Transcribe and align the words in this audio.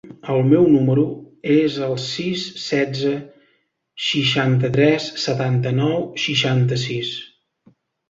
El 0.35 0.39
meu 0.51 0.63
número 0.69 1.03
es 1.55 1.75
el 1.89 1.93
sis, 2.05 2.47
setze, 2.63 3.13
seixanta-tres, 4.09 5.09
setanta-nou, 5.29 5.97
seixanta-sis. 6.29 7.17